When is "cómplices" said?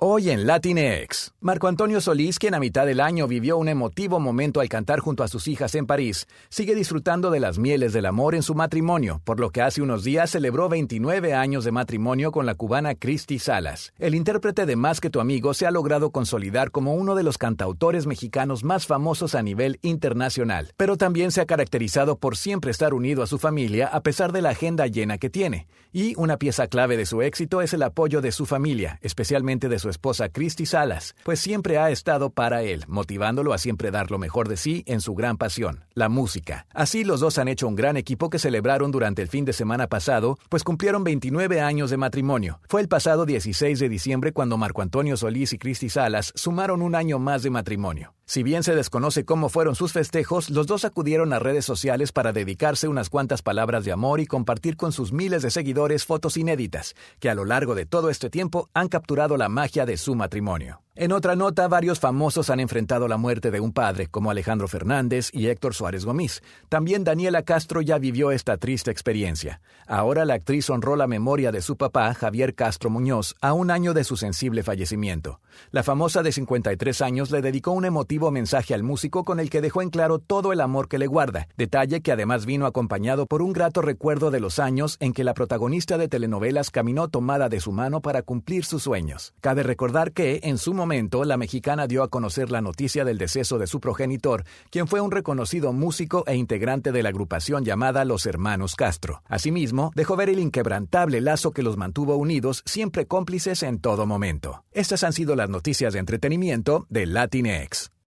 103.06-103.62